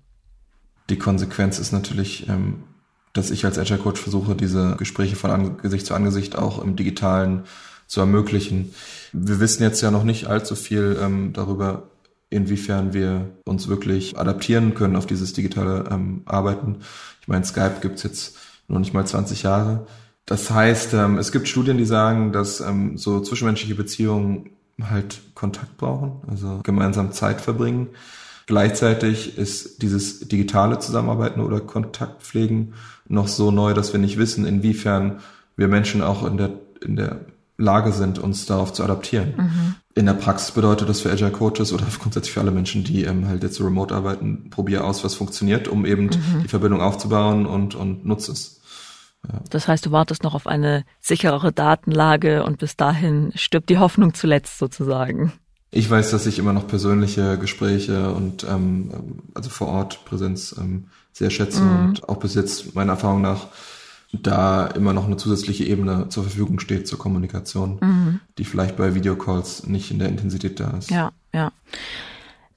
[0.90, 2.64] Die Konsequenz ist natürlich, ähm,
[3.14, 7.44] dass ich als Agile Coach versuche, diese Gespräche von Angesicht zu Angesicht auch im digitalen
[7.88, 8.74] zu ermöglichen.
[9.12, 11.90] Wir wissen jetzt ja noch nicht allzu viel ähm, darüber,
[12.30, 16.78] inwiefern wir uns wirklich adaptieren können auf dieses digitale ähm, Arbeiten.
[17.22, 19.86] Ich meine, Skype gibt's jetzt noch nicht mal 20 Jahre.
[20.26, 25.78] Das heißt, ähm, es gibt Studien, die sagen, dass ähm, so zwischenmenschliche Beziehungen halt Kontakt
[25.78, 27.90] brauchen, also gemeinsam Zeit verbringen.
[28.46, 32.74] Gleichzeitig ist dieses digitale Zusammenarbeiten oder Kontaktpflegen
[33.08, 35.20] noch so neu, dass wir nicht wissen, inwiefern
[35.56, 37.22] wir Menschen auch in der, in der
[37.58, 39.34] Lage sind, uns darauf zu adaptieren.
[39.38, 39.76] Mhm.
[39.96, 43.28] In der Praxis bedeutet das für Agile Coaches oder grundsätzlich für alle Menschen, die ähm,
[43.28, 46.44] halt jetzt so remote arbeiten, probier aus, was funktioniert, um eben mhm.
[46.44, 48.62] die Verbindung aufzubauen und, und nutze es.
[49.50, 54.14] Das heißt, du wartest noch auf eine sicherere Datenlage und bis dahin stirbt die Hoffnung
[54.14, 55.34] zuletzt sozusagen.
[55.72, 60.88] Ich weiß, dass ich immer noch persönliche Gespräche und ähm, also vor Ort Präsenz ähm,
[61.14, 61.86] sehr schätze mhm.
[61.86, 63.48] und auch bis jetzt meiner Erfahrung nach
[64.12, 68.20] da immer noch eine zusätzliche Ebene zur Verfügung steht zur Kommunikation, mhm.
[68.38, 70.92] die vielleicht bei Videocalls nicht in der Intensität da ist.
[70.92, 71.52] Ja, ja.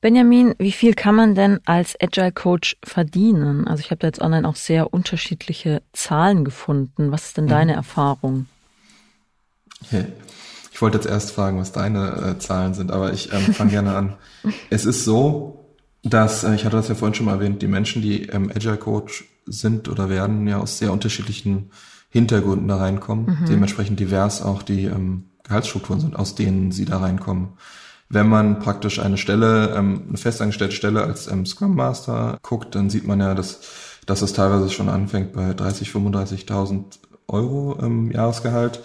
[0.01, 3.67] Benjamin, wie viel kann man denn als Agile Coach verdienen?
[3.67, 7.13] Also ich habe da jetzt online auch sehr unterschiedliche Zahlen gefunden.
[7.13, 7.79] Was ist denn deine mhm.
[7.79, 8.47] Erfahrung?
[10.73, 13.95] Ich wollte jetzt erst fragen, was deine äh, Zahlen sind, aber ich ähm, fange gerne
[13.95, 14.15] an.
[14.71, 18.03] Es ist so, dass, äh, ich hatte das ja vorhin schon mal erwähnt, die Menschen,
[18.03, 21.71] die ähm, Agile Coach sind oder werden, ja aus sehr unterschiedlichen
[22.11, 23.39] Hintergründen da reinkommen.
[23.41, 23.47] Mhm.
[23.47, 27.55] Dementsprechend divers auch die ähm, Gehaltsstrukturen sind, aus denen sie da reinkommen
[28.09, 32.90] wenn man praktisch eine Stelle, ähm, eine festangestellte Stelle als ähm, Scrum Master guckt, dann
[32.90, 33.61] sieht man ja, dass,
[34.07, 36.85] dass es teilweise schon anfängt bei 30, 35.000
[37.29, 38.81] Euro im Jahresgehalt.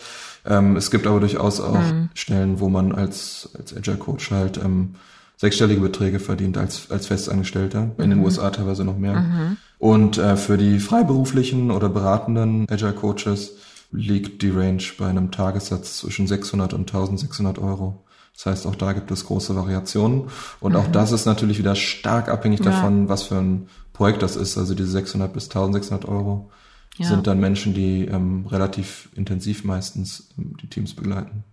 [0.45, 2.09] Ähm, es gibt aber durchaus auch mhm.
[2.15, 4.95] Stellen, wo man als, als Agile Coach halt ähm,
[5.37, 7.91] sechsstellige Beträge verdient als, als Festangestellter.
[7.97, 8.25] In den mhm.
[8.25, 9.21] USA teilweise noch mehr.
[9.21, 9.57] Mhm.
[9.77, 13.53] Und äh, für die freiberuflichen oder beratenden Agile Coaches
[13.91, 18.03] liegt die Range bei einem Tagessatz zwischen 600 und 1600 Euro.
[18.43, 20.29] Das heißt, auch da gibt es große Variationen.
[20.59, 20.77] Und mhm.
[20.79, 23.09] auch das ist natürlich wieder stark abhängig davon, ja.
[23.09, 24.57] was für ein Projekt das ist.
[24.57, 26.49] Also diese 600 bis 1600 Euro
[26.97, 27.07] ja.
[27.07, 31.43] sind dann Menschen, die ähm, relativ intensiv meistens ähm, die Teams begleiten.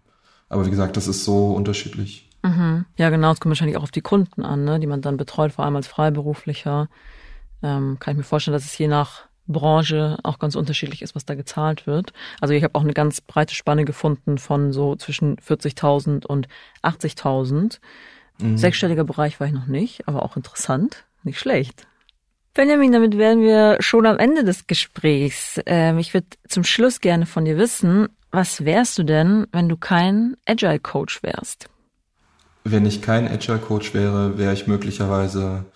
[0.48, 2.30] Aber wie gesagt, das ist so unterschiedlich.
[2.42, 2.86] Mhm.
[2.96, 3.32] Ja, genau.
[3.32, 5.76] Es kommt wahrscheinlich auch auf die Kunden an, ne, die man dann betreut, vor allem
[5.76, 6.88] als Freiberuflicher.
[7.62, 11.24] Ähm, kann ich mir vorstellen, dass es je nach Branche auch ganz unterschiedlich ist, was
[11.24, 12.12] da gezahlt wird.
[12.40, 16.48] Also ich habe auch eine ganz breite Spanne gefunden von so zwischen 40.000 und
[16.82, 17.78] 80.000.
[18.38, 18.56] Mhm.
[18.56, 21.86] Sechsstelliger Bereich war ich noch nicht, aber auch interessant, nicht schlecht.
[22.54, 25.60] Benjamin, damit wären wir schon am Ende des Gesprächs.
[25.66, 29.76] Ähm, ich würde zum Schluss gerne von dir wissen, was wärst du denn, wenn du
[29.76, 31.68] kein Agile Coach wärst?
[32.64, 35.66] Wenn ich kein Agile Coach wäre, wäre ich möglicherweise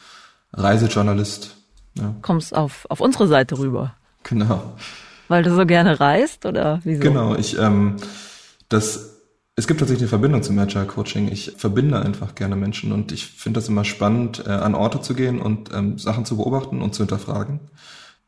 [0.52, 1.62] Reisejournalist
[1.94, 2.14] ja.
[2.22, 3.94] Kommst auf, auf unsere Seite rüber.
[4.22, 4.74] Genau.
[5.28, 7.02] Weil du so gerne reist oder wieso?
[7.02, 7.96] Genau, ich, ähm,
[8.68, 9.20] das,
[9.57, 11.28] es gibt tatsächlich eine Verbindung zum Agile Coaching.
[11.31, 15.14] Ich verbinde einfach gerne Menschen und ich finde das immer spannend, äh, an Orte zu
[15.14, 17.61] gehen und ähm, Sachen zu beobachten und zu hinterfragen.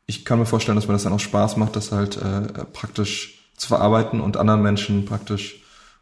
[0.07, 3.51] Ich kann mir vorstellen, dass mir das dann auch Spaß macht, das halt äh, praktisch
[3.57, 5.61] zu verarbeiten und anderen Menschen praktisch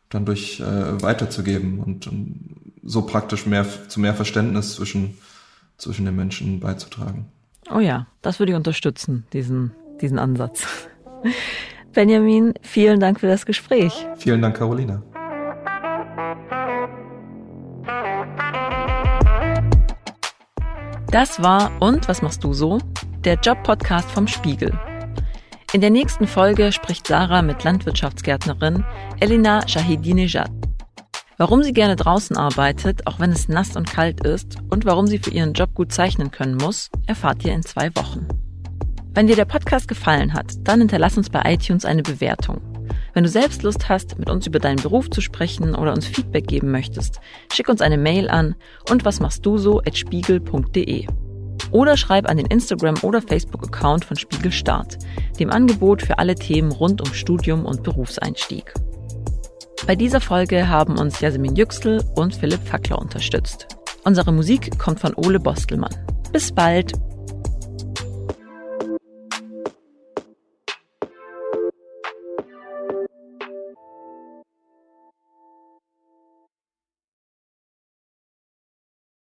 [0.09, 5.17] dann durch äh, weiterzugeben und, und so praktisch mehr zu mehr Verständnis zwischen
[5.77, 7.25] zwischen den Menschen beizutragen.
[7.71, 9.71] Oh ja, das würde ich unterstützen, diesen,
[10.01, 10.67] diesen Ansatz.
[11.93, 14.05] Benjamin, vielen Dank für das Gespräch.
[14.17, 15.01] Vielen Dank, Carolina.
[21.11, 22.79] Das war Und was machst du so?
[23.23, 24.73] Der Job-Podcast vom Spiegel.
[25.71, 28.83] In der nächsten Folge spricht Sarah mit Landwirtschaftsgärtnerin
[29.19, 30.62] Elina Shahidinejad
[31.37, 35.17] Warum sie gerne draußen arbeitet, auch wenn es nass und kalt ist, und warum sie
[35.17, 38.27] für ihren Job gut zeichnen können muss, erfahrt ihr in zwei Wochen.
[39.15, 42.61] Wenn dir der Podcast gefallen hat, dann hinterlass uns bei iTunes eine Bewertung.
[43.13, 46.47] Wenn du selbst Lust hast, mit uns über deinen Beruf zu sprechen oder uns Feedback
[46.47, 47.19] geben möchtest,
[47.51, 48.55] schick uns eine Mail an
[48.89, 51.07] und was machst du so at spiegel.de.
[51.71, 54.97] Oder schreib an den Instagram- oder Facebook-Account von Spiegel Start,
[55.39, 58.73] dem Angebot für alle Themen rund um Studium und Berufseinstieg.
[59.85, 63.67] Bei dieser Folge haben uns Jasmin Yüksel und Philipp Fackler unterstützt.
[64.05, 65.93] Unsere Musik kommt von Ole Bostelmann.
[66.31, 66.93] Bis bald!